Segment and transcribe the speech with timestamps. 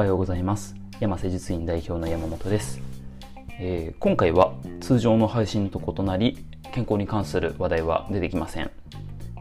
[0.00, 0.74] はようございます。
[0.98, 2.80] 山瀬術院代表の山本です、
[3.58, 6.38] えー、今回は通常の配信と異なり
[6.72, 8.70] 健康に関する話題は出てきません、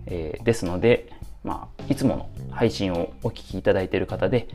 [0.07, 1.13] えー、ですので、
[1.45, 4.49] まあ、いつもの配信をお聞きいただいている方で、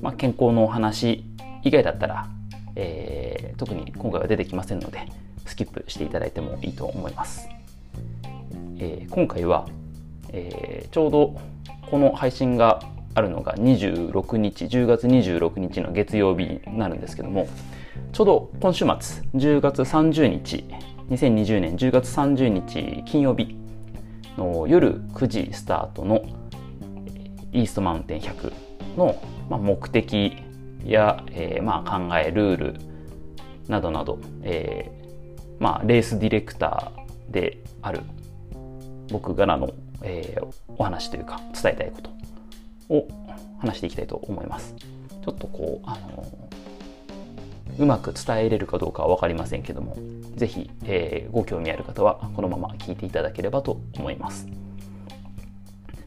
[0.00, 1.26] まあ、健康のお話
[1.62, 2.26] 以外だったら、
[2.74, 5.08] えー、特に今回は出てきませんので
[5.44, 7.50] スキップしていただいてもいいと思います、
[8.78, 9.68] え今回は、
[10.32, 11.38] えちょうど
[11.90, 12.80] この配信が
[13.14, 17.48] あるのが26日10月26日の月曜日になるんですけども
[18.12, 20.64] ちょうど今週末10月30日
[21.10, 23.56] 2020年10月30日金曜日
[24.36, 26.24] の夜9時スタートの
[27.52, 28.52] イーストマウンテン100
[28.96, 30.36] の目的
[30.84, 32.74] や、えー、まあ考えルール
[33.68, 38.00] などなど、えー、まあレースディレクターである
[39.10, 42.19] 僕からの、えー、お話というか伝えたいこと
[42.90, 43.08] を
[43.58, 44.74] 話していきたいと思います。
[44.76, 46.26] ちょっとこう、あの
[47.78, 49.96] うまく伝えれるかどうかは分かりませんけども、
[50.36, 54.46] 是非、えー、ご興味ある方はこのまま聞いていただければと思います。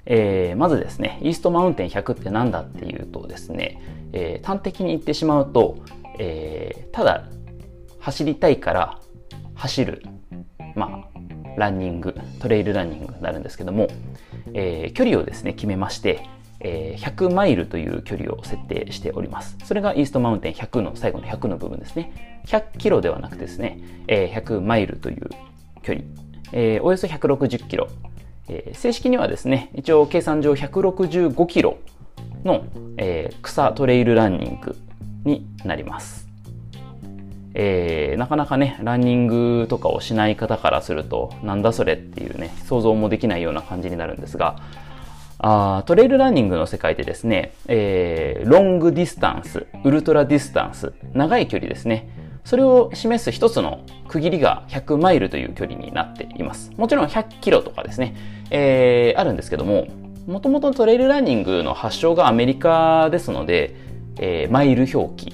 [0.05, 3.81] えー、まずですね、イーストマウンテン100って何だっていうとですね、
[4.11, 5.77] えー、端的に言ってしまうと、
[6.19, 7.25] え、ただ
[7.99, 8.99] 走りたいから
[9.55, 10.03] 走る、
[10.75, 11.19] まあ、
[11.57, 13.87] ランニング、トレイルランニングになるんですけども、
[14.53, 16.27] え、距離をですね、決めまして、
[16.63, 19.57] え100マイルという距離を設定しております。
[19.63, 22.41] それがイーストマウンテン100の最後の100の部分ですね。
[22.47, 25.29] 100キロではなくてですね、え100マイルという
[25.81, 26.05] 距離、
[26.81, 27.87] およそ160キロ。
[28.73, 31.77] 正式にはですね、一応計算上165キロ
[32.43, 32.65] の、
[33.41, 34.75] 草トレイルランニング
[35.23, 36.23] になります。
[37.55, 44.57] えー、なかなかね、ランニングとかをしない方からすると、なんだそれっていうね、想像もできないような感じになるんですが、
[45.39, 52.09] あトレイルランニングの世界でですね、えー、ロングディスタンス、ウルトラディスタンス、長い距離ですね。
[52.45, 56.71] それを示す一つの区切りが100マイルという距離になっています。
[56.77, 58.15] もちろん100キロとかですね、
[58.51, 59.87] えー、あるんですけども、
[60.27, 63.75] もともとトレイルランニングの発祥がアメリカですので、
[64.19, 65.33] えー、マイル表記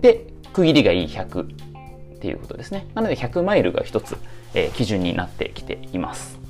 [0.00, 2.86] で区切りがいい100っていうことですね。
[2.94, 4.16] なので100マイルが一つ、
[4.54, 6.41] えー、基準になってきています。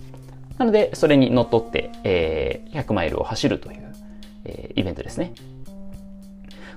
[0.63, 3.93] なので、それにのっとって、えー、100マイルを走るという、
[4.45, 5.33] えー、イベントですね。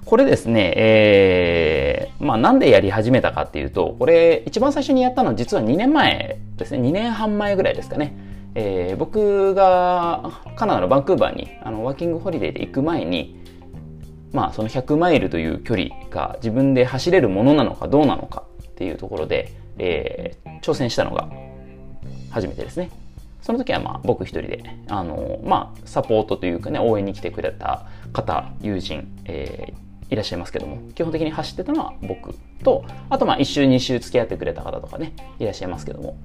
[0.06, 8.16] これですね、えー、まあなんでやり始めたかっていうと、これ一番最初にやったのは実は2年前ですね、2年半前ぐらいですかね。
[8.56, 13.40] えー、僕がカナダのバンクーバーにあのワーキングホリデーで行く前に、
[14.31, 21.29] まあその100マイルという距離が自分で走れるものなのかどうなのかっていうところで、えー、挑戦したのが
[22.31, 22.90] 初めてですね。
[23.45, 32.33] その時はまあ僕一人で、あの、まあサポートというかね、応援に来てくれた方、友人、えー、いらっしゃいますけども、基本的に走ってたのは僕
[32.63, 36.17] と、あとまあ一周二周付き合ってくれた方とかね、いらっしゃいますけども、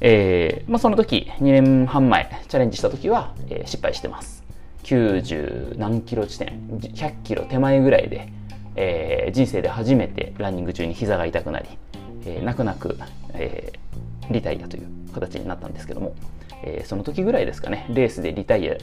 [0.00, 4.42] えー、まあその時、2年半前、チャレンジした時は、えー、失敗してます。
[4.82, 8.26] 90何キロ地点、100キロ手前ぐらいで、
[8.74, 11.68] えー、人生で初めてランニング中に膝が痛くなり、
[12.24, 12.98] えー、泣く泣く、
[13.34, 16.16] えー、リタイアという形になったんですけども、
[16.62, 18.76] えー、その時ぐらいですかね、レースでリタイア、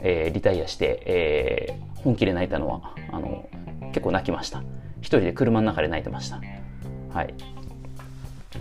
[0.00, 3.48] えー、リタイアして、えー、本気で泣いたのは、あの、
[3.92, 4.62] 結構泣きました。
[5.00, 6.40] 一人で車の中で泣いてました。
[7.12, 7.34] はい。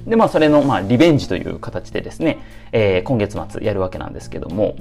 [0.05, 2.39] で、まあ、それの、まあ、リベンジという形でですね、
[2.71, 4.75] えー、今月末やるわけなんですけども、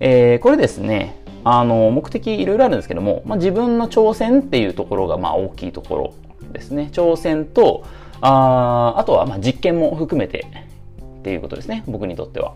[0.00, 6.14] えー、これですね、あの、目的いろいろあるんですけども、まあ、自分の挑戦っていうところが、まあ、大きいところ
[6.52, 6.88] ですね。
[6.92, 7.84] 挑戦と、
[8.20, 10.46] ああとは、まあ、実験も含めて
[11.20, 11.84] っていうことですね。
[11.86, 12.54] 僕にとっては。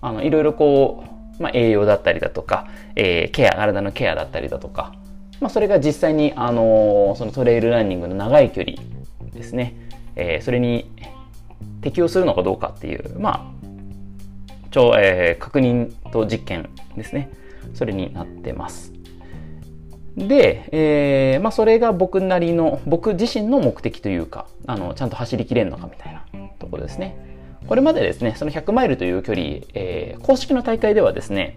[0.00, 1.04] あの、いろいろこ
[1.38, 2.66] う、まあ、栄養だったりだとか、
[2.96, 4.92] えー、ケア、体のケアだったりだとか、
[5.40, 8.76] まあ、それが実際に、あのー、そのトレイルランニングの長い距離
[9.32, 9.74] ですね、
[10.16, 10.90] えー、それに
[11.80, 13.60] 適用するのかどうかっていう、まあ、
[14.70, 17.30] 超、えー、確認と実験ですね。
[17.74, 18.92] それになってます。
[20.16, 26.24] で、えー、まあ、それが僕なりの、僕自身の目的というか、あの、ちゃんと走りきれるのかみたいな
[26.58, 27.29] ところですね。
[27.70, 31.56] これまでですね、その100マイルという距離、えー、公式の大会ではですね、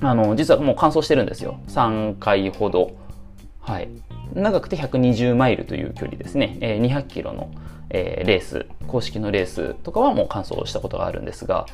[0.00, 1.58] あの、実はもう完走してるんですよ。
[1.66, 2.92] 3回ほど。
[3.58, 3.88] はい。
[4.32, 6.56] 長くて120マイルという距離ですね。
[6.60, 7.50] えー、200キロの、
[7.90, 11.66] えー、レース、公式のレースとかはもう完走したことがあるんですが、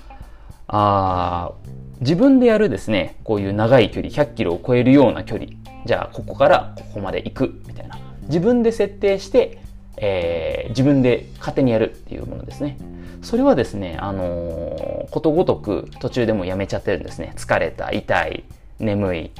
[0.66, 1.52] あ
[2.00, 5.50] 自分でやるですね、こういう長い距離、100キロを超えるような距離、
[5.84, 7.98] じゃあここからここまで行くみたいな。
[8.22, 9.58] 自分で設定して、
[9.96, 12.76] えー、自分で勝手にやるっていうものですね。
[13.22, 17.32] それはですね、あのー、ことごとく途中でもやめちゃってるんですね。
[17.36, 18.44] 疲れた、痛い、
[18.78, 19.30] 眠い、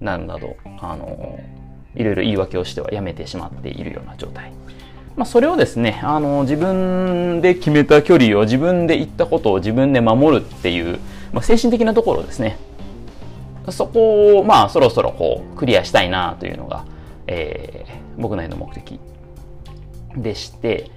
[0.00, 1.40] などなど、あの
[1.94, 4.52] いろいろ言い訳をしてはやめてしまっているような状態。
[5.16, 10.98] まあ、それをですね、あの、自分で決めた距離を自分で言ったことを自分で守るっていう、
[11.32, 12.58] まあ、精神的なところですね。
[13.70, 16.84] そこを、まあ、そろそろこう、クリアしたいなというのが、
[17.26, 19.00] えー、僕なりの目的
[20.16, 20.90] でして、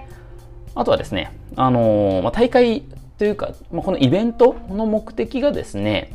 [0.76, 2.84] あとはですね、あの、まあ、大会
[3.18, 6.14] というか、まあ、このイベントの目的がですね、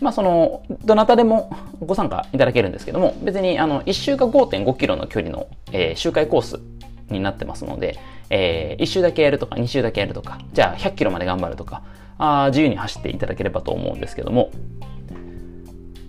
[0.00, 1.50] まあ、その、どなたでも
[1.80, 6.60] ご参加いただけるんですけども、別に、あの、1周が5.5キロの距離の、えー、周回コース
[7.08, 7.98] になってますので、
[8.30, 11.82] えー、1周だけやるとか、2周だけやるとか、じゃあ100キロまで頑張るとか、
[12.18, 14.50] あ自由に走っていただければと思うんですけども、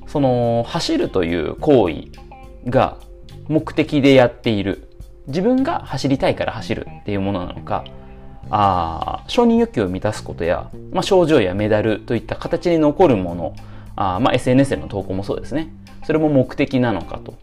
[0.08, 2.08] その、走るという行為
[2.70, 2.98] が
[3.48, 4.87] 目的でやっている、
[5.28, 7.84] 自分が走りたいから走るっていうものなのか、
[8.50, 13.56] あ承認欲求を満たすことや、まあ、症状やメダルといった形に残るもの、
[13.96, 15.74] あまあ、SNS での投稿もそうですね。
[16.06, 17.34] それも目的なのかと。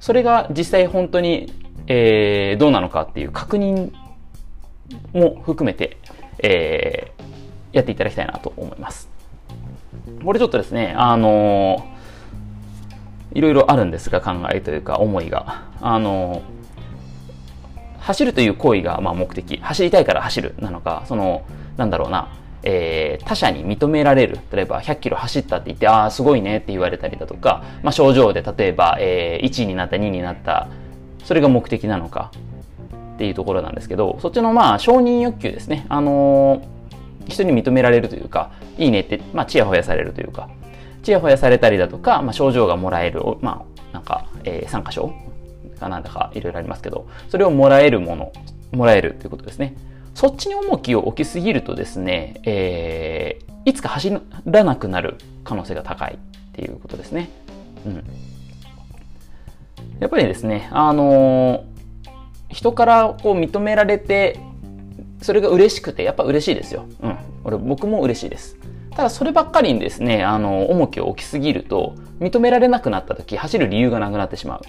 [0.00, 1.52] それが実際本当に、
[1.86, 3.92] えー、どうなのかっていう確認
[5.12, 5.98] も含めて、
[6.38, 9.10] えー、やっていただきたいなと思います。
[10.24, 11.91] これちょっとですね、あのー、
[13.34, 15.64] いろいろあるんですが、考えというか思いが。
[15.80, 16.42] あの
[18.02, 21.42] 走るという行為がまあ目的、走りたいから走るなのか、その、
[21.76, 22.28] なんだろうな、
[22.64, 24.38] えー、他者に認められる。
[24.52, 30.68] 例えば、100キロ走ったって言って、ああ、すごいねって言われたりだとか、まあ、症状で例えば、えー、1位になった、2位になった、
[31.24, 32.32] それが目的なのか
[33.14, 35.86] っていうところなんですけど、そっちのまあ、承認欲求ですね。
[35.88, 40.48] あのー、人に認められるというか、いいねって、まあ、ちやほやされるというか、
[41.02, 45.12] ちやほやされたりだとか、まあ、症状がもらえる、まあ、なんか、えー、参加賞
[45.78, 48.32] かなんだかいろいろありますけど、それをもらえるもの、
[48.72, 49.76] もらえるということですね。
[50.14, 57.30] そっちに重きを置きすぎるとですね、えー、いつか走らなくなる可能性が高いっていうことですね。
[57.86, 58.04] うん。
[60.00, 64.38] やっぱりですね、あのー、人からこう認められて、
[65.22, 66.86] それが嬉しくて、やっぱ嬉しいですよ。
[67.00, 67.16] うん。
[67.44, 68.58] 俺、僕も嬉しいです。
[68.96, 74.60] ただそればっかりにですね、あの、重きを置きすぎると、認められなくなった時、走る理由がなくなってしまう。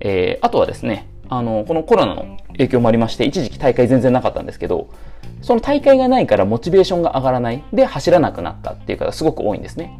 [0.00, 4.88] えー、あとはですね、あの、このコロナの影響もありまして、一時期大会全然なかったんですけど、
[5.42, 7.64] その大会がないからモチベーションが上がらない。
[7.72, 9.98] で、走らなくなったっていう方すごく多いんですね。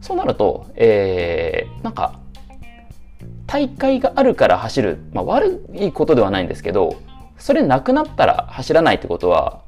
[0.00, 2.20] そうなると、えー、なんか、
[3.46, 4.98] 大会があるから走る。
[5.12, 6.96] まあ、悪いことではないんですけど、
[7.38, 9.60] それなくなったら走らないってことは、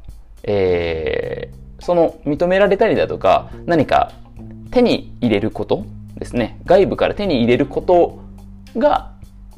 [0.43, 4.13] えー、その認められたりだとか、何か
[4.71, 5.85] 手に入れること
[6.19, 6.61] ですね。
[6.65, 8.21] 外部から手に入れること
[8.77, 9.13] が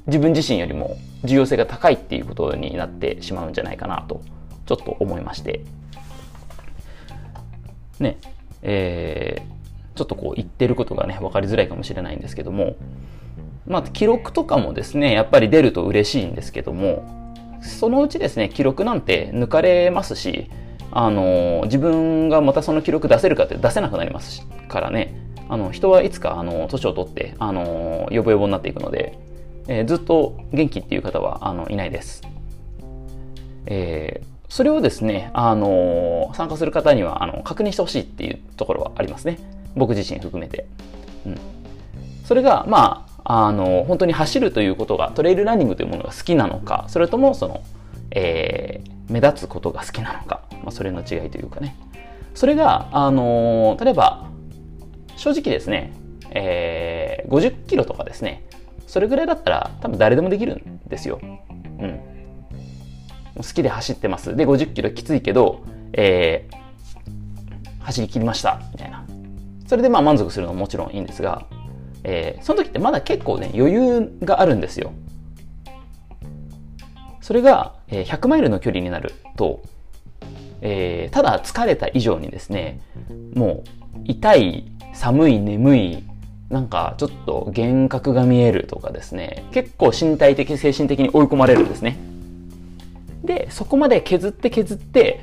[0.06, 4.22] 自分自身よりも重要性が高いっていうことになってしまうんじゃないかなと
[4.66, 5.60] ちょっと思いまして
[7.98, 8.18] ね
[8.62, 12.76] えー、ちょっとこう言ってることがね分かりづらいかもしれないんですけども
[13.66, 20.50] まあ記録とかもですねやっぱり出ると嬉しいんですけどもそのうちですね記録なんて抜かれますし
[20.92, 25.14] あの自分がまたその記録出せるかって出せなくなりますからね
[25.48, 29.18] あの人はいつかあの年を取ってあのヨボヨボになっていくので
[29.68, 32.22] えー、ずっと元気っていう方はあのいないです。
[33.66, 39.38] えー、それをですね、あの、参加する方にはあの確認してほしいっていうところはありますね。
[39.74, 40.66] 僕自身含めて。
[41.26, 41.38] うん、
[42.24, 47.62] それが、まあ、あの本当に走るということが、トレイルランニングというものが好きなのか、それともその、
[48.18, 51.76] えー、目立つことが好きなのか、まあ、それの違いというかね。
[52.34, 54.30] それが、あの例えば、
[55.16, 55.92] 正直ですね、
[56.30, 58.46] えー、50キロとかですね、
[58.86, 61.20] それぐらいだったら多分誰でもできるんですよ。
[61.22, 62.00] うん。
[63.36, 64.34] 好きで走ってます。
[64.34, 68.62] で、50キロきついけど、えー、走り切りました。
[68.72, 69.04] みたいな。
[69.66, 71.44] それでまあ満足するのももちろんいいんですが、
[72.02, 74.92] えー、その時ってまだ結構ね、余裕があるんですよ。
[77.26, 79.60] それが、100マイルの距離になると、
[80.60, 82.80] えー、ただ疲れた以上にですね、
[83.34, 83.64] も
[83.96, 86.04] う痛い、寒い、眠い、
[86.50, 91.98] なんかちょっと幻覚が見えるとかですね、結構身体的、精神的に追い込まれるんですね。
[93.24, 95.18] で、そこまで削って削って、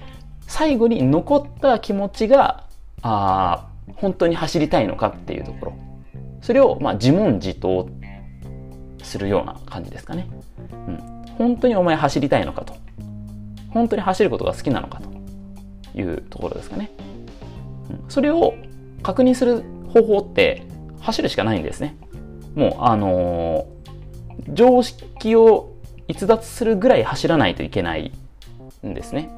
[0.45, 2.65] 最後に残った気持ちが、
[3.01, 5.73] あ本当に走りたいのかっていうところ。
[6.41, 7.87] それを、まあ、自問自答
[9.01, 10.27] するような感じですかね。
[10.89, 11.12] うん。
[11.37, 12.75] 本当にお前走りたいのかと。
[13.69, 16.91] 本当に走ることが好きなのかというところですかね。
[18.07, 18.53] それを
[19.01, 20.63] 確認する方法って、
[21.01, 21.97] 走るしかないんですね。
[22.55, 25.73] もう、あのー、常識を
[26.07, 28.13] 逸脱するぐらい走らないといけない
[28.85, 29.29] んですね。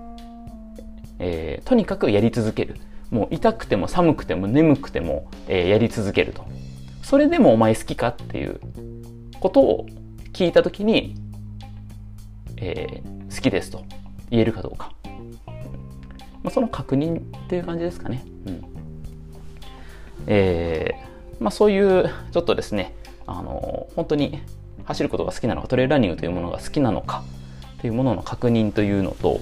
[1.19, 2.75] えー、とにかくやり続ける。
[3.09, 6.45] もう痛くても寒くても眠くても、えー、やり続けると。
[7.01, 8.59] それでもお前好きかっていう
[9.39, 9.85] ことを
[10.33, 11.15] 聞いた時に、
[12.57, 13.83] えー、好きですと
[14.29, 14.91] 言えるかどうか。
[16.43, 18.23] まあ、その確認っていう感じですかね。
[18.45, 18.63] うん。
[20.27, 22.95] えー、まあそういうちょっとですね、
[23.27, 24.39] あの本当に
[24.85, 27.23] 走ることが好きなのかトレイラーニングというものが好きなのか
[27.81, 29.39] というものの確認というのと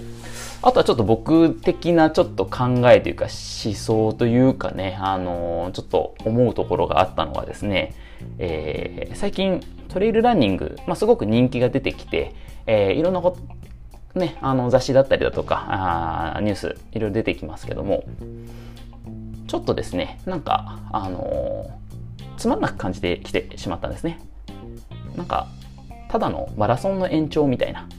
[0.66, 7.94] あとはちょっと僕的なちょっと考えというか思想というかね、あのちょっと思うところがあったのはですね、
[8.38, 12.34] えー、最近トレイルランニング、まあ、すごく人気が出てきて、
[12.66, 13.38] えー、いろんなこ
[14.14, 15.66] と、ね、あの雑誌だったりだとか
[16.38, 18.06] あニュースいろいろ出てきますけども
[19.48, 21.70] ちょっとですねなんかあの、
[22.38, 24.22] つまんなく感じてきてしまったんですね。
[25.18, 25.48] なんか
[26.08, 27.90] ただのマラソンの延長みたいな、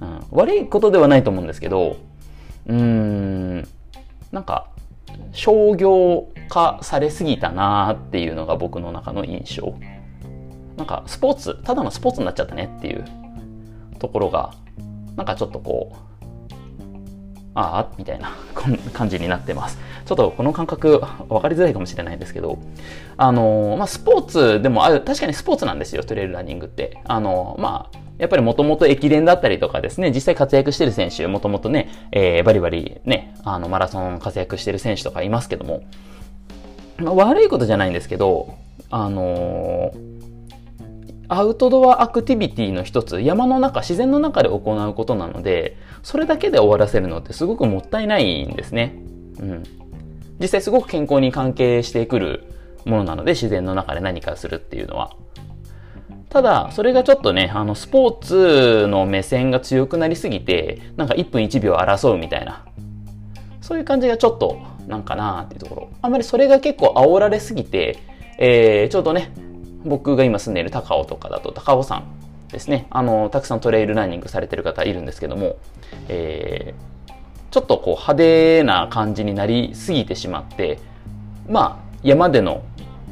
[0.00, 1.96] うん、悪いことではないと思うんですけど
[2.66, 3.68] うーん。
[4.30, 4.68] なんか
[5.32, 9.74] 商業化されすぎたなーっていうのが僕の中の印象。
[10.76, 13.04] なんかスポーツただのスポーツになっちゃったねっていう
[13.98, 14.54] ところが
[15.16, 16.07] なんかちょっとこう
[17.60, 18.30] ああみたいな
[18.94, 19.78] 感じになってます。
[20.06, 22.58] ちょっとこの感覚分かりづらいかもしれないんですけど、
[23.16, 26.98] あのまあ、スポーツでもある、確かにスポーツなんですよ、トレイルランニングって。
[27.04, 35.82] あのまあ、やっぱりもともと駅伝だったりとかですね、実際活躍してる選手、もともとね、えー、バリバリね、あの、マラソン活躍してる選手とかいますけども、
[36.98, 38.54] まあ、悪いことじゃないんですけど、
[38.90, 40.28] あのー
[41.28, 48.96] アウトドアアクティビティの一つ、山の中、自然の中で行うことなので、それだけで終わらせるのってすごくもったいないんですね。
[49.38, 49.62] うん。
[50.40, 52.44] 実際すごく健康に関係してくる
[52.86, 55.12] ものなので、自然の中で何かするっていうのは。
[56.30, 62.64] ただ、それがちょっとね、あの、スポーツの目線が強くなりすぎて、なんか1分1秒争うみたいな。
[63.60, 65.90] そういう感じがちょっと、なんかなーっていうところ。
[66.00, 67.98] あんまりそれが結構煽られすぎて、
[68.38, 69.32] えー、ちょうどね、
[69.84, 72.04] 僕が今住んでいる高尾とかだと高尾山
[72.50, 72.86] ですね。
[72.90, 75.56] あの、たくさんトレイルランニングされてる方いるんですけども、
[76.08, 77.12] えー、
[77.50, 80.78] ちょっとこう派手な感じになりすぎてしまって、
[81.48, 82.62] まあ、山での、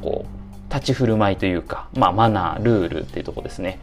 [0.02, 3.78] こう、立ち振る舞いというか、まあ、マナー、ルールっていうとこですね。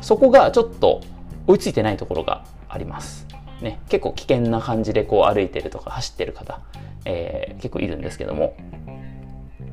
[0.00, 1.02] そこがちょっと
[1.46, 3.26] 追いついてないところがあります。
[3.60, 6.60] ね、結構危険な感じでこう歩いてるとか走ってる方、
[7.04, 8.54] えー、結構いるんですけども、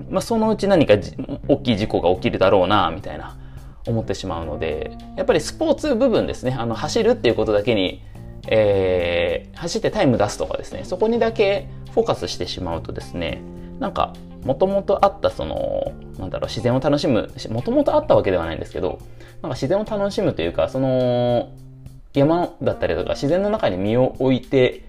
[0.09, 0.95] まあ、そのうち何か
[1.47, 3.37] 大きい事故が起きるだろうな、みたいな、
[3.87, 8.03] 思ってしまうので、やっぱりスポーツ部分ですね、あの、走るっていうことだけに、
[8.49, 13.41] えー、走ってタイム出すとかですね、そこにだけフォーカスしてしまうとですね、
[13.79, 18.99] なんか、もともとあったその、なんだろう、自然を楽しむ、もともとあったわけではないんですけど、
[19.41, 21.49] なんか自然を楽しむというか、その、
[22.13, 24.85] 山だったりとか自然の中に身を置いて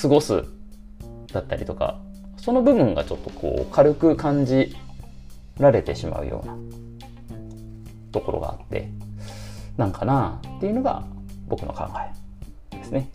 [0.00, 0.44] 過ごす
[1.32, 2.00] だったりとか、
[2.44, 4.76] その部分がちょっとこう軽く感じ
[5.58, 6.56] られてしまうような
[8.12, 8.90] ところがあって
[9.78, 11.04] なんかなっていうのが
[11.48, 11.86] 僕の考
[12.70, 13.10] えですね。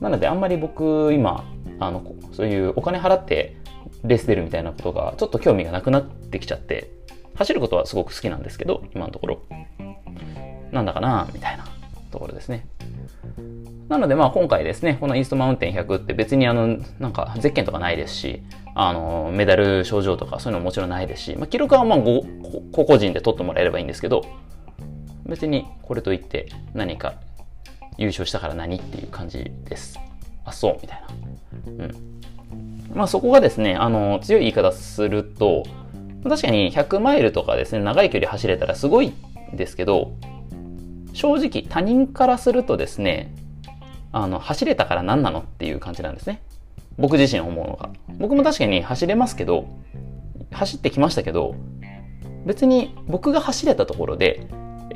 [0.00, 1.44] なのであんまり僕今
[1.78, 3.56] あのそういうお金払って
[4.02, 6.90] レース出るみたいなことがちょっと興味がなくなってきちゃって
[7.34, 9.42] 走ることはすごく好きなんですけど今のところ。
[10.72, 11.66] なんだかなみたいな。
[12.10, 12.66] ところですね
[13.90, 18.42] なのでまあ今回ですね、このイーストマウンテン100って別にあの、なんかゼッケンとかないですし、
[18.76, 22.22] あの、メダル賞状とかそういうのももちろんないですし、まあ記録はまあご、
[22.70, 24.24] 個々人で取ってもらえればいいんですけど、
[25.26, 27.14] 別にこれといって何か
[27.98, 29.98] 優勝したから何っていう感じです。
[30.44, 31.02] あ、そう、みたい
[31.68, 31.84] な。
[31.84, 32.20] うん。
[32.94, 35.64] まあそこがですね、あの、強い言い方すると、
[36.22, 39.12] 確かに100マイルとかですね、長い距離走れたらすごい
[39.52, 40.12] ですけど、
[41.20, 43.34] 正直他人からするとですね、
[44.10, 46.40] あの、走れたから何なのっていう感じなんですね。
[46.96, 47.90] 僕自身思うのが。
[48.18, 49.68] 僕も確かに走れますけど、
[50.50, 51.56] 走ってきましたけど、
[52.46, 54.46] 別に僕が走れたところで、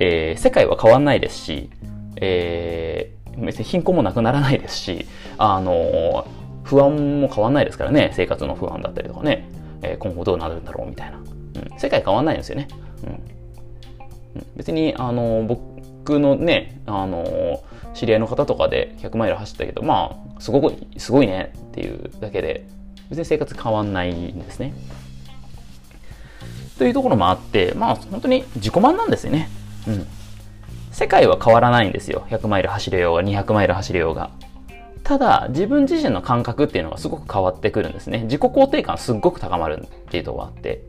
[0.01, 1.69] えー、世界は変わんないですし、
[2.17, 5.05] えー、別に貧困もなくならないですし、
[5.37, 6.27] あのー、
[6.63, 9.47] 不安も変わんないですからね、生活の不安だったりとかね、
[9.83, 11.19] えー、今後どうなるんだろうみたいな。
[11.19, 12.67] うん、世界変わんないんですよね。
[13.07, 15.74] うん、別に、あの僕
[16.05, 22.67] 僕のね、あの知り合いの方とかで100マイル走ったけど、まあ、すごく、すごいねっていうだけで、
[23.09, 24.75] 別に生活変わんないんですね。
[26.77, 29.49] というところもあって、まあ、本当に自己満なんですよね。
[29.89, 30.07] うん。
[30.93, 32.27] 世界は変わらないんですよ。
[32.29, 34.31] 100マイル走れようが、200マイル走れようが。
[35.05, 38.25] ただ、自分自身の感覚っていうのがすごく変わってくるんですね。
[38.25, 40.83] 自己肯定感すっごく高まるっていうとこがあって。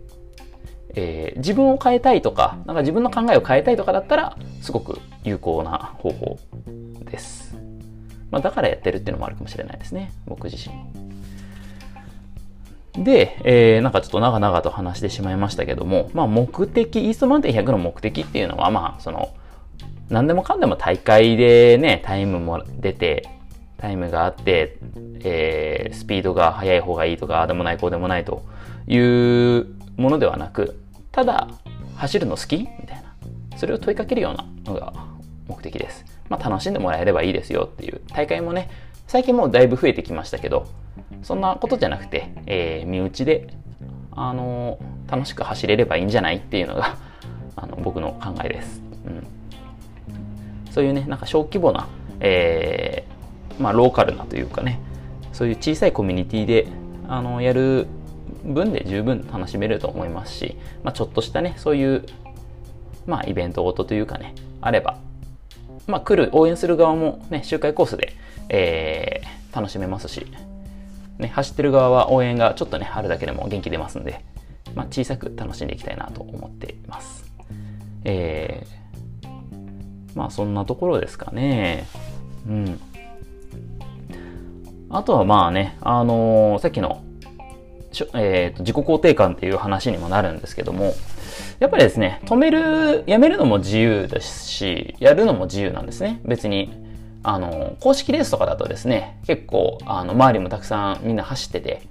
[0.95, 6.39] えー、自分を変えたいとか、なんか自分の考えを変えたいとかだったら、すごく有効な方法
[7.09, 7.55] です。
[8.31, 10.11] まあ、だからやってるっていうのもあるかもしれないですね。
[10.25, 10.75] 僕自身。
[13.03, 19.33] で、えー、なんかちょっと長々と話してしまいましたけども、まあ目的、イーストマウンテン100の目的っていうのは、まあその、
[20.09, 23.29] 何でもかんでも大会でね、タイムも出て、
[23.77, 24.77] タイムがあって、
[25.23, 28.43] えー、スピードが速い方がいいとか、あでもないこうでもないと
[28.87, 30.79] いうものではなく、
[31.15, 31.47] ただ、
[31.95, 32.57] 走るの好き？
[32.57, 33.15] みたいな。
[33.55, 34.91] それを問いかけるようなのが
[35.47, 36.03] 目的です。
[36.27, 38.01] まあ楽しんでもらえればいいですよっていう。
[38.13, 38.69] 大会もね、
[39.07, 40.67] 最近もうだいぶ増えてきましたけど、
[41.23, 43.47] そんなことじゃなくて、えー、身内で、
[44.11, 46.97] あのー、楽しく走れればいいんじゃないっていうのが
[47.55, 48.81] あの僕の考えです。
[49.05, 49.23] うん、
[50.69, 51.87] そういうね、なんか小規模な、
[52.19, 54.81] えー、まあローカルなというかね、
[55.31, 56.67] そういう小さいコミュニティで、
[57.07, 57.87] あのやる
[58.53, 62.05] 分で十分楽しめると思いますし、まあ、ちょっとしたね、そういう、
[63.05, 64.97] まあ、イベントごとというかね、あれば、
[65.87, 68.13] まあ、来る、応援する側もね、周回コースで、
[68.49, 70.25] えー、楽しめますし、
[71.17, 74.23] ね、走ってる側は応援がちょっとね、あるだけでも元気出ますんで、
[74.73, 77.25] まあ、小さく楽しんでいきたいなと思っています。
[78.03, 79.27] えー、
[80.17, 81.87] まあ、そんなところですかね。
[82.47, 82.79] うん。
[84.89, 87.01] あとはまあね、あのー、さっきの、
[88.13, 90.93] えーと、自己肯定感っていう話にもなるんですけども、
[91.59, 96.19] やっぱりですね、止める、やめるのも自由ですし、やるのも自由なんですね。
[96.25, 96.85] 別に
[97.27, 101.81] あの、公式レースとかだとですね、結構、あの、周りもたくさんみんな走ってて、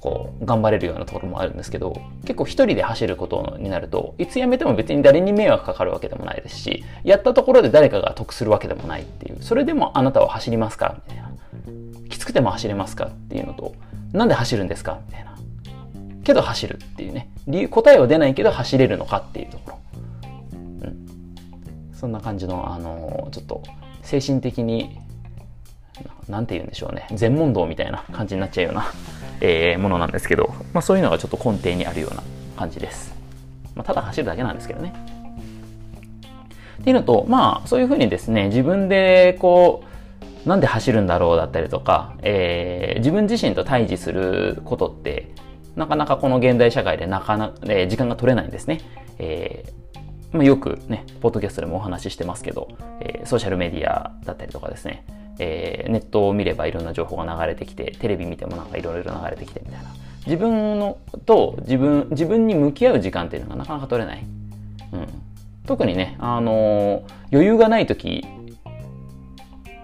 [0.00, 11.30] こう、頑張れるようなところもあるんですけど、結構一人で走ることになると、いつやめても別に誰に迷惑かかるわけでもないですし、やったところで誰かが得するわけでもないっていう、それでもあなたは走りますかみたいな。
[12.08, 13.74] きつくても走れますかっていうのと、
[14.12, 15.31] なんで走るんですかみたいな。
[16.22, 17.28] けど走るっていうね。
[17.46, 19.78] 理由、答えは出ないけど走れるのかっていうところ。
[20.52, 21.06] うん。
[21.94, 23.62] そんな感じの、あのー、ちょっと、
[24.02, 24.98] 精神的に、
[26.28, 28.92] なんて言うんでしょうね、全問答みたいな感じになっちゃうような、
[29.40, 32.22] えー、ものなんですけど、まあそういうのがちょっと根底にあるような
[32.56, 33.14] 感じです。
[33.74, 34.92] まあ、ただ走るだけなんですけどね。
[36.80, 39.84] っていうのと、まあそういうふうにですね、自分でこ
[40.46, 45.30] う、なんで走るんだろうだったりとか、えー、自分自身と対峙することって、
[45.76, 48.80] なかなかこの現代社会でなかなか、えー、時間が取れないんですね。
[49.18, 52.68] えー、まあ、よくね、ポッドキャストでもお話ししてますけど、
[53.00, 55.04] えー、ソーシャルメディアだったりとかですね、
[55.38, 59.90] えー、ネットを見ればいろんな情報が流れてきて、テレビ見てもなんかいろいろ流れてきてみたいな。
[60.26, 64.24] 自分のと自分、自分に向き合う時間っていうのがなかなか取れない。
[64.92, 65.06] うん。
[65.66, 68.24] 特にね、あの、余裕がない時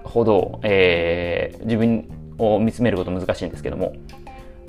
[0.04, 3.94] ほど、えー、自分を見つめること難しいんですけども、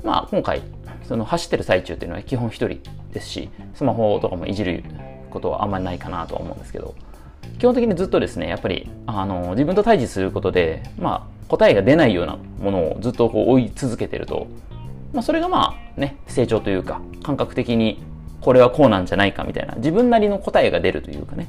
[0.02, 0.62] まあ今回、
[1.10, 2.80] その走ってる最中っていうのは基本一人
[3.12, 4.84] ですし、スマホとかもいじる
[5.28, 6.94] ことはあんまりないかなとは思うんですけど
[7.58, 14.46] 基本的にずっとですねやっぱりあの自分と対峙することで、まあ、答えが出ないようなものをずっとこう追い続けてると、
[15.12, 18.00] まあ、それがまあね成長というか感覚的に
[18.40, 21.48] これはこうなんじゃないかみたいな自分なりの答えが出るというかね。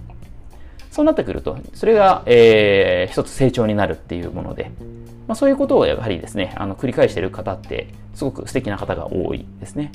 [0.89, 4.71] そうなってくるとそれが、えー、一つ成長になるっていうもので、
[5.31, 9.93] まあ、そういうことをやはりですねあの繰り返している方ってすごく素敵な方が多いですね。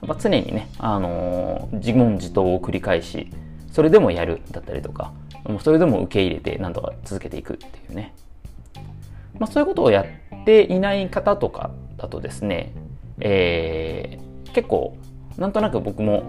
[0.00, 3.28] やっぱ常にね、あのー、自問自答を繰り返し、
[3.70, 5.12] それでもやるだったりとか、
[5.60, 8.14] それでも受け入れて何とか続けていくっていうね。
[9.38, 12.72] まあ、そういうことをやっていない方とかだとですね、
[13.20, 14.96] えー、結構、
[15.36, 16.22] なんとなく僕も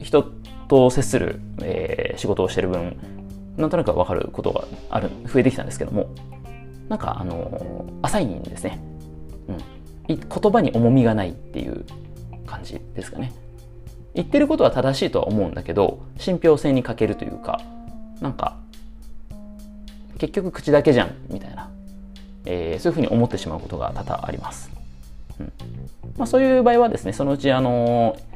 [0.00, 0.22] 人
[0.68, 2.96] と接する、えー、仕事をしてる分、
[3.60, 6.08] なんとなくわかることがある、増えてきたんですけども、
[6.88, 8.80] なんかあのー、浅いんですね。
[10.08, 10.16] うん。
[10.16, 11.84] 言葉に重みがないっていう
[12.46, 13.32] 感じですかね。
[14.14, 17.60] 言ってることは正しいとは思うんだけど、信憑性に欠けるというか、
[18.20, 18.56] なんか、
[20.18, 21.70] 結局口だけじゃん、みたいな、
[22.44, 24.70] えー、そういうふうに思ってしまうことが多々あります。
[25.38, 25.52] うん
[26.18, 28.29] まあ、そういう場合はですね、そのうち、あのー、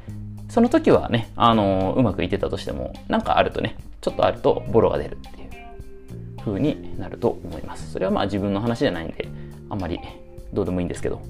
[0.49, 5.51] その時はね、あのー、うまくいってたとしても、なんかあるとね、ちょっとあるとボロが出るっていう
[6.41, 7.93] 風になると思います。
[7.93, 9.29] それはまあ自分の話じゃないんで、
[9.71, 9.99] あんまり
[10.53, 11.21] どうでもいいんですけど。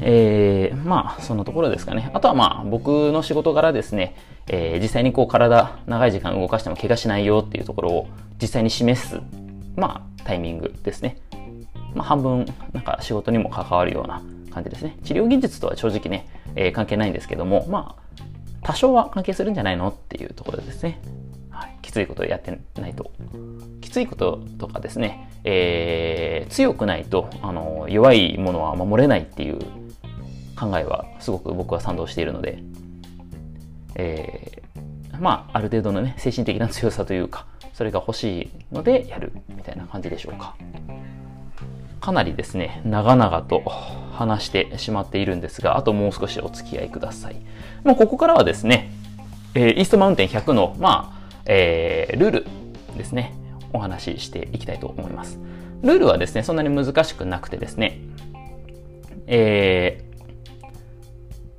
[0.00, 2.10] えー、まあ、そのところですかね。
[2.14, 4.14] あとはまあ、僕の仕事柄ですね、
[4.46, 8.08] えー、実際にこう体、長い時間動かしても怪我しないよっていうところを
[8.40, 9.20] 実際に示す、
[9.76, 11.18] まあ、タイミングですね。
[11.94, 14.96] まあ、半分、なんか仕事にも関わるような感じですね。
[15.04, 18.02] 治療技術とは正直ね、えー、関係ないんですけども、まあ、
[18.62, 21.00] 多少は関係するんじゃないのっていうところですね。
[21.50, 23.10] はい、きついことをやってないと。
[23.80, 29.58] きついこととかですね、えー、強くないと、あの、弱いものは守れないっていう
[30.58, 32.62] 考えはすごく僕は賛同しているので、
[33.96, 40.54] えー、まあ、ある程度のね、精神的な強さというか、それが欲しいのでやるみたいな感じでしょうか。
[42.00, 43.62] かなりですね、長々と
[44.12, 47.36] 話してしまっているんですが、あともう少しお付き合いください。
[47.84, 48.90] もうここからはですね、
[49.54, 52.46] え、イーストマウンテン100の、まあ、えー、ルール
[52.96, 53.34] ですね、
[53.72, 55.38] お話ししていきたいと思います。
[55.82, 58.00] ルールはですね、そんなに難しくなくてですね、
[59.26, 60.04] え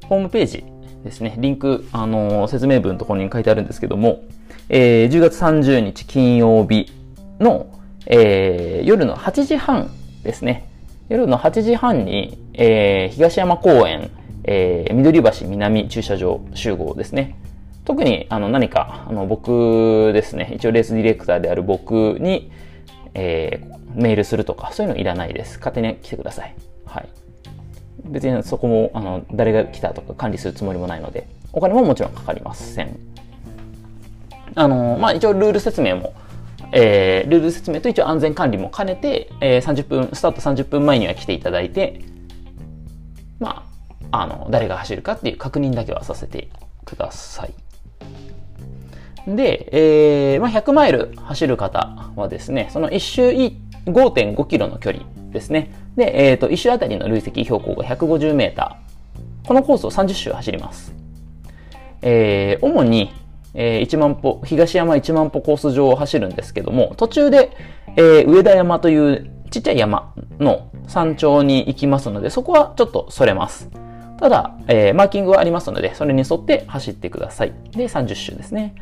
[0.02, 0.64] ー、ホームページ
[1.04, 4.24] ですね、リンク、あのー、説明文のところに書いてあるんですけども、
[4.70, 6.92] えー、10月30日金曜日
[7.40, 7.68] の、
[8.08, 9.92] えー、夜の8時半
[10.24, 10.68] ですね。
[11.10, 14.10] 夜の8時半に、えー、東山公園、
[14.44, 17.36] えー、緑橋南駐車場集合ですね。
[17.84, 22.52] 特にあの何かあの僕ですね、一応レースディレクターである僕に、
[23.14, 25.58] えー、メールするとか、そういうのいらないです。
[25.58, 26.56] 勝手に来てください。
[26.86, 27.10] はい。
[28.06, 32.98] 別にそこも、あの、誰が来たとか管理するつもりもないので、お金ももちろんかかりません。
[34.56, 36.14] あの、まあ、一応ルール説明も、
[36.72, 42.02] えー、ルール説明と一応安全管理も兼ねて、えー、30分、スタート30分前には来ていただいて、
[43.40, 43.66] ま
[44.12, 46.50] あ、あの、誰が走るかっていう確認だけはさせて
[46.86, 47.54] ください。
[49.28, 55.72] で、えー、まあ、100マイル走る方はですね、その1周5.5キロの距離ですね。
[55.96, 59.48] で、えっ、ー、と、1周あたりの累積標高が150メーター。
[59.48, 60.94] このコースを30周走ります。
[62.02, 63.14] えー、主に、
[63.54, 67.56] えー、1万歩、東山1万歩コース上を走るんですけども、途中で、
[67.96, 73.70] えー、上田山というちっちゃい山の山頂に行きますので、そこはちょっとそれます。
[74.20, 77.54] ただ、えー、マーキングはありますので、それに沿って走ってください。
[77.72, 78.76] で、30周ですね。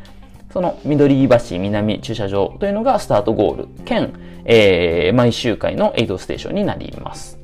[0.52, 4.12] その緑橋南駐車場というのがスタートゴール兼、
[4.44, 7.38] えー、毎周回のエイドステーションになります。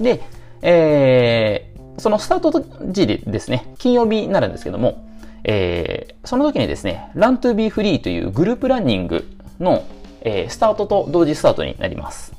[0.00, 0.20] で、
[0.62, 5.04] えー、そのスタート時ですね、金曜日になるんですけども、
[5.44, 9.24] えー、その時にですね、Run to be free というグループランニング
[9.60, 9.84] の、
[10.22, 12.34] えー、スタートと同時スタートになります。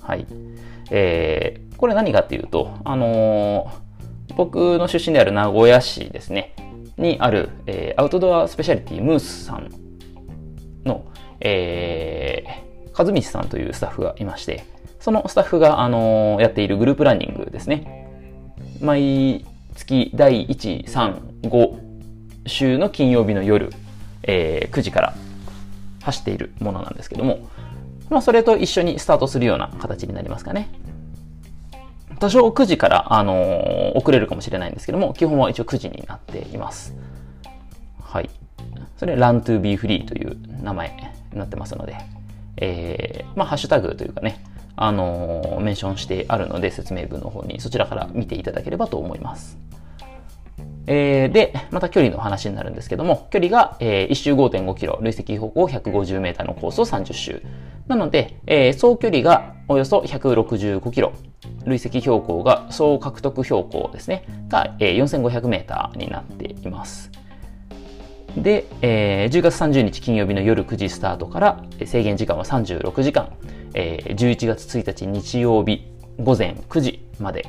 [0.00, 0.26] はい。
[0.90, 6.54] えー、これ何かっていうと、あのー、僕の出身である名古屋市ですね、
[6.96, 9.68] にある、えー、アウトドアスペシャリティムースさん
[10.84, 11.04] の、
[11.40, 14.64] えー、和道さんというスタッフがいまして、
[15.00, 18.08] そのスタッフが、あのー、やっているグループランニングですね。
[18.80, 21.83] 毎月第1、3、5
[22.46, 23.72] 週の金曜日の夜、
[24.22, 25.14] えー、9時から
[26.02, 27.48] 走っているものなんですけども、
[28.10, 30.68] まあ、それと一緒にスタートするような形になりますかね。
[32.20, 36.94] 多少9時から、あのー、遅れるかもしれないんですけども、基本は一応9時になっています。
[38.00, 38.30] はい。
[38.96, 40.96] それ、run to be free という名前
[41.32, 41.96] になってますので、
[42.56, 44.42] えー、まあ、ハッシュタグというかね、
[44.76, 49.58] あのー、メンションしてあるので、説明文の方にそちらから見ていただければと思います。
[50.86, 57.42] えー、で、また距離の話になるんですけども、距離が、えー、1周5.5キロ、累積方向150メーターのコースを30周。
[57.88, 61.12] なので、えー、総距離がおよそ165キロ。
[61.66, 67.10] 累積標高が、総獲得標高ですね、が、えー、4500メーターになっています。
[68.36, 73.32] で、えー、10月30日金曜日の夜9時スタートから、制限時間は36時間、
[73.74, 75.86] えー、11月1日日曜日
[76.18, 77.46] 午前9時まで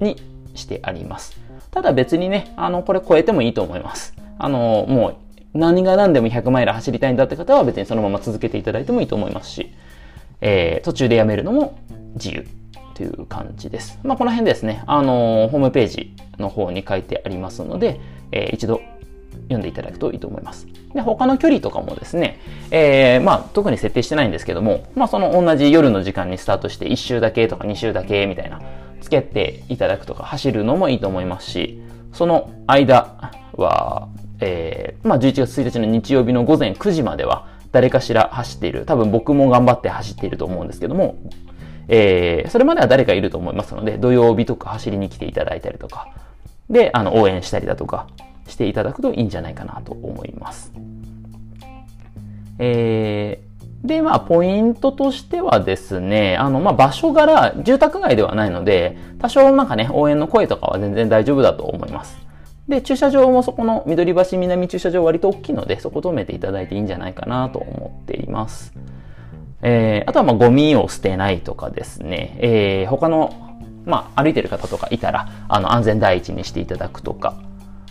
[0.00, 0.20] に
[0.54, 1.43] してあります。
[1.74, 4.14] ただ別にね、あの、これ超えてもいいと思います。
[4.38, 5.08] あの、も
[5.54, 9.72] う何が何でも100マイル走りたいんだって方は別にそのまま続けていただいてもいいと思いますし、
[10.40, 11.76] えー、途中でやめるのも
[12.14, 12.46] 自由
[12.94, 13.98] という感じです。
[14.04, 17.98] まあ、この辺ですね、あのー、ホームページの方に書いてありますので、
[18.30, 18.80] えー、一度
[19.48, 20.68] 読んでいただくといいと思います。
[20.94, 22.38] で、他の距離とかもですね、
[22.70, 28.60] えー、まあ、特に設定してないんですけども、まあ、その同じ夜の時間にスタートして1周だけとか2周だけみたいな、
[29.04, 31.78] つけていただくとか走るのもいいと思いますし、
[32.12, 34.08] その間は、
[34.40, 38.86] えー、まあ、11月1日の日曜日の午前9時までは誰かしら走っている。
[38.86, 41.18] 多分僕も頑張って走っていると思うんですけども、
[41.88, 46.08] えー、それまでは誰かいると思いますので、土曜日とか走りに来ていただいたりとか、
[46.70, 48.06] で、あの、応援したりだとか
[48.48, 50.72] していただくといいんじゃないかなと思います。
[52.58, 53.53] えー、
[53.84, 62.18] で、まあ、ポイントとしてはですね、あの、まあ、場所柄、住宅街ではないので、多少なんかね、応援の声とかは全然大丈夫だと思います。
[62.66, 68.72] で、駐車場もそこの緑橋南駐車場割と大きいので、そこ止めていただいていいんじゃないかなと思っています。
[69.60, 77.34] えー、あとはまあゴミを捨てないとかですね、えー、他の、まあ歩いてる方とかいたら、あの安全第一にしていただくとか、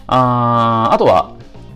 [0.07, 1.33] ああとは、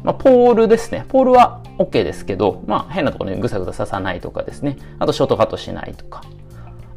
[0.07, 1.03] まあ、ポールですね。
[1.09, 4.77] ポールは OK ですけど、まあ、変なところにぐさぐさ刺さないとかですね。
[4.99, 6.23] あと、ショートカットしないとか。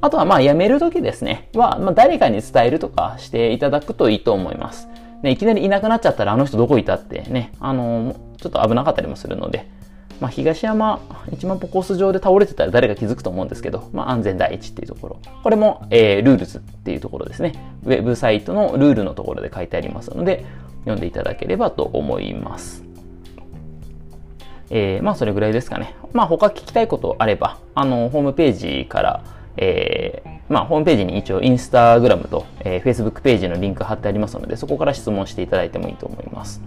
[0.01, 1.49] あとは、まあ、やめるときですね。
[1.57, 4.87] は、まあ、誰かに伝えるとかしていただくといいと思います。
[5.25, 9.67] ね、いきなりいなくなっちゃったら、あの人どこいたってね、あの、ちょっと危なかったりもするので、
[10.21, 11.01] まあ、東山
[11.33, 15.21] 1万歩コース上で倒れてたら誰が気づくと思うんですけど、まあ、安全第一っていうところ。
[15.43, 17.55] これも、えー、 Rules っていうところですね。
[17.85, 20.45] ウェブサイトのルールのところで書いてありますので、
[20.85, 22.90] 読んでいただければと思います。
[24.71, 25.95] えー、まあそれぐらいですかね。
[26.13, 29.25] まあ他聞きたいことあれば、あの、ホームページから、
[29.57, 36.63] えー、まあホームページに一応インスタグラムと、えー、Facebook ページのリンク貼ってありますので、そこから質問していただいてもいいと思います。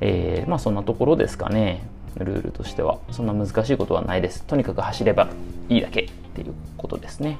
[0.00, 1.86] えー、まあそんなところですかね。
[2.16, 2.98] ルールとしては。
[3.10, 4.42] そんな難しいことはないです。
[4.44, 5.28] とにかく走れば
[5.68, 7.38] いいだけっていうことですね。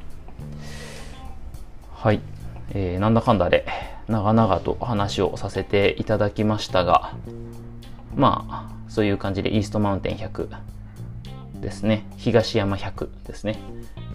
[1.94, 2.20] はい。
[2.74, 3.64] えー、なんだかんだで
[4.08, 7.14] 長々と話をさせていただきましたが、
[8.14, 10.48] まあ、そういう感じでイーストマウンテン100
[11.60, 13.58] ですね、東山100ですね、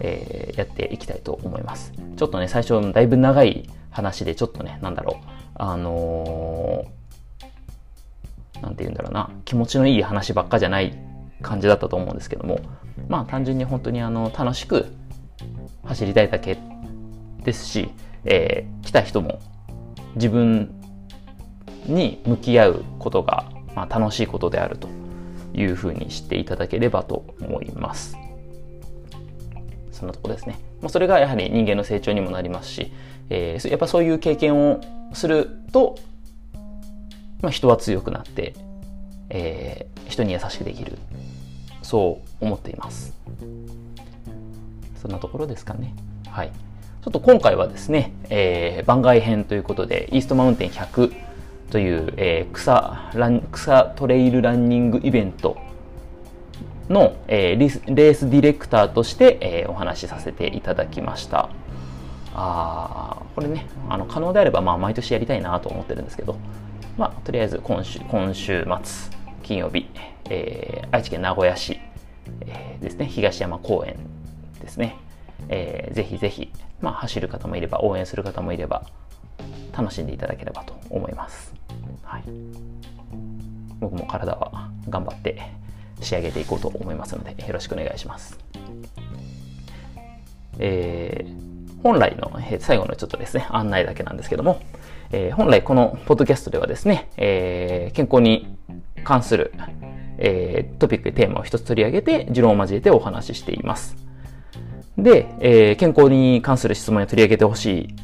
[0.00, 1.92] えー、やっていきたいと思います。
[2.16, 10.98] ちょっとね、最初だいぶ長い話で、ちょっとね、なんだろう、あのー、なんて言うんだろうな、気持ちのいい話ばっかじゃない
[11.42, 12.58] 感じだったと思うんですけども、
[13.06, 14.86] まあ単純に本当にあの楽しく
[15.84, 16.58] 走りたいだけ
[17.44, 17.92] ですし、
[18.24, 19.38] えー、来た人も
[20.16, 20.74] 自分
[21.86, 24.88] に向き合うことが、まあ、楽しいことであると
[25.54, 28.16] いうふうに知っていただければと思います。
[29.90, 30.58] そんなとこですね。
[30.80, 32.92] まあ、それがやはり人間の成長にもなりますし、
[33.30, 34.80] えー、やっぱそういう経験を
[35.12, 35.96] すると、
[37.40, 38.54] まあ、人は強くなって、
[39.30, 40.98] えー、人に優しくできる。
[41.82, 43.14] そう思っています。
[44.96, 45.94] そんなところですかね。
[46.28, 46.50] はい。
[46.50, 51.31] ちょっと今回はですね、えー、番外編ということで、イーストマウンテン100
[51.72, 55.56] という、えー、草ラン草トレイルランニングイベント
[56.90, 61.48] の、えー、レースディレクターとして、えー、お話しさせていただきました。
[62.34, 66.36] あこれね、あの可能であれば、まあ、毎年やりたいなと思ってるんですけど、
[66.98, 69.10] まあ、とりあえず今週今週末、
[69.42, 69.88] 金曜日、
[70.28, 71.78] えー、愛知県名古屋市、
[72.42, 73.96] えー、ですね、東山公園
[74.60, 74.96] ですね、
[75.48, 78.84] えー、ぜひぜひまあ、走る方もいれば応援する方もいれば
[79.72, 81.54] 楽しんでいただければと思います、
[82.02, 82.24] はい、
[83.80, 85.40] 僕も体は頑張って
[86.00, 88.38] 仕上げていこうと思いますのでよろしくお願いします、
[90.58, 94.60] えー、本来のえ最後のちょっとですね案内だけなんですけども、
[95.10, 98.56] えー、本来このポッドキャストではですね、えー、健康に
[99.04, 99.52] 関する、
[100.18, 103.96] えー、トピックテーマを一つ取り上げて持論を交えてお話ししています。
[104.98, 107.96] で、えー、健康に関する質問や取り上げてほしい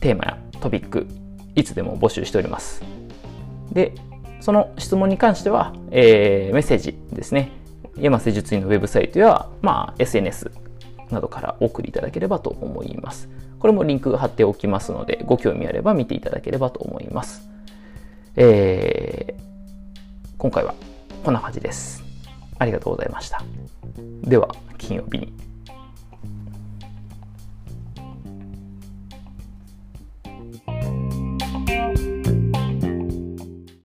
[0.00, 1.06] テーマやトピック、
[1.54, 2.82] いつでも募集しております。
[3.72, 3.92] で、
[4.40, 7.52] その質問に関しては、えー、メッセージですね。
[7.98, 10.50] 山瀬術院のウェブサイトや、まあ、SNS
[11.10, 13.28] などからお送りいただければと思います。
[13.58, 17.46] これもリンク貼っておきますので、ご興味あれば見ていただければと思います。
[18.36, 20.74] えー、今回は
[21.24, 22.02] こんな感じです。
[22.58, 23.42] ありがとうございました。
[24.22, 24.48] では、
[24.78, 25.30] 金曜日に